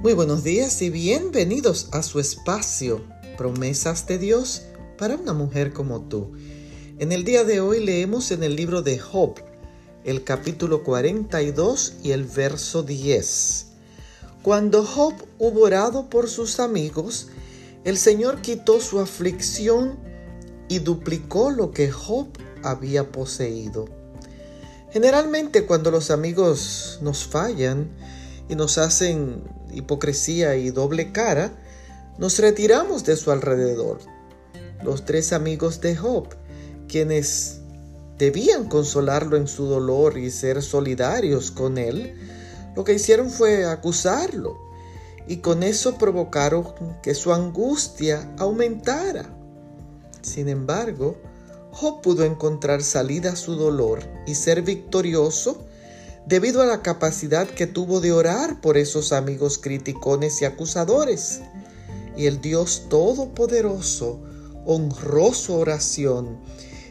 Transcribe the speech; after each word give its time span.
Muy 0.00 0.12
buenos 0.12 0.44
días 0.44 0.80
y 0.80 0.90
bienvenidos 0.90 1.88
a 1.90 2.04
su 2.04 2.20
espacio, 2.20 3.04
promesas 3.36 4.06
de 4.06 4.18
Dios 4.18 4.62
para 4.96 5.16
una 5.16 5.32
mujer 5.32 5.72
como 5.72 6.02
tú. 6.02 6.34
En 7.00 7.10
el 7.10 7.24
día 7.24 7.42
de 7.42 7.60
hoy 7.60 7.84
leemos 7.84 8.30
en 8.30 8.44
el 8.44 8.54
libro 8.54 8.82
de 8.82 9.00
Job, 9.00 9.34
el 10.04 10.22
capítulo 10.22 10.84
42 10.84 11.94
y 12.04 12.12
el 12.12 12.22
verso 12.22 12.84
10. 12.84 13.66
Cuando 14.42 14.84
Job 14.84 15.14
hubo 15.40 15.62
orado 15.62 16.08
por 16.08 16.28
sus 16.28 16.60
amigos, 16.60 17.30
el 17.82 17.98
Señor 17.98 18.40
quitó 18.40 18.80
su 18.80 19.00
aflicción 19.00 19.98
y 20.68 20.78
duplicó 20.78 21.50
lo 21.50 21.72
que 21.72 21.90
Job 21.90 22.28
había 22.62 23.10
poseído. 23.10 23.86
Generalmente 24.92 25.66
cuando 25.66 25.90
los 25.90 26.12
amigos 26.12 27.00
nos 27.02 27.24
fallan 27.24 27.90
y 28.48 28.54
nos 28.54 28.78
hacen 28.78 29.57
hipocresía 29.72 30.56
y 30.56 30.70
doble 30.70 31.12
cara, 31.12 31.52
nos 32.18 32.38
retiramos 32.38 33.04
de 33.04 33.16
su 33.16 33.30
alrededor. 33.30 34.00
Los 34.82 35.04
tres 35.04 35.32
amigos 35.32 35.80
de 35.80 35.96
Job, 35.96 36.28
quienes 36.88 37.60
debían 38.18 38.68
consolarlo 38.68 39.36
en 39.36 39.46
su 39.46 39.66
dolor 39.66 40.18
y 40.18 40.30
ser 40.30 40.62
solidarios 40.62 41.50
con 41.50 41.78
él, 41.78 42.14
lo 42.74 42.84
que 42.84 42.94
hicieron 42.94 43.30
fue 43.30 43.64
acusarlo 43.64 44.56
y 45.26 45.38
con 45.38 45.62
eso 45.62 45.96
provocaron 45.98 46.64
que 47.02 47.14
su 47.14 47.32
angustia 47.32 48.34
aumentara. 48.38 49.26
Sin 50.22 50.48
embargo, 50.48 51.16
Job 51.70 52.00
pudo 52.02 52.24
encontrar 52.24 52.82
salida 52.82 53.32
a 53.32 53.36
su 53.36 53.54
dolor 53.54 54.00
y 54.26 54.34
ser 54.34 54.62
victorioso 54.62 55.67
debido 56.28 56.60
a 56.60 56.66
la 56.66 56.82
capacidad 56.82 57.48
que 57.48 57.66
tuvo 57.66 58.02
de 58.02 58.12
orar 58.12 58.60
por 58.60 58.76
esos 58.76 59.12
amigos 59.12 59.56
criticones 59.56 60.42
y 60.42 60.44
acusadores. 60.44 61.40
Y 62.18 62.26
el 62.26 62.42
Dios 62.42 62.84
Todopoderoso 62.90 64.20
honró 64.66 65.32
su 65.32 65.54
oración 65.54 66.38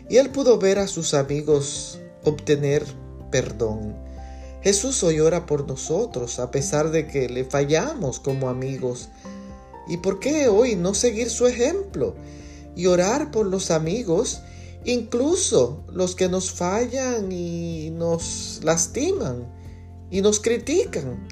y 0.10 0.18
él 0.18 0.32
pudo 0.32 0.58
ver 0.58 0.80
a 0.80 0.88
sus 0.88 1.14
amigos 1.14 2.00
obtener 2.24 2.84
perdón. 3.30 3.96
Jesús 4.64 5.04
hoy 5.04 5.20
ora 5.20 5.46
por 5.46 5.68
nosotros 5.68 6.40
a 6.40 6.50
pesar 6.50 6.90
de 6.90 7.08
que 7.08 7.30
le 7.30 7.46
fallamos 7.46 8.20
como 8.20 8.50
amigos. 8.50 9.10
¿Y 9.88 9.98
por 9.98 10.20
qué 10.20 10.48
hoy 10.48 10.76
no 10.76 10.96
seguir 10.96 11.30
su 11.30 11.46
ejemplo 11.46 12.16
y 12.76 12.88
orar 12.88 13.30
por 13.30 13.46
los 13.46 13.70
amigos 13.70 14.42
incluso 14.86 15.84
los 15.92 16.16
que 16.16 16.30
nos 16.30 16.52
fallan 16.52 17.32
y 17.32 17.90
nos 17.92 18.62
lastiman 18.64 19.48
y 20.10 20.22
nos 20.22 20.40
critican. 20.40 21.28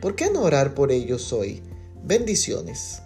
¿Por 0.00 0.14
qué 0.14 0.30
no 0.30 0.42
orar 0.42 0.74
por 0.74 0.92
ellos 0.92 1.32
hoy? 1.32 1.62
Bendiciones. 2.04 3.02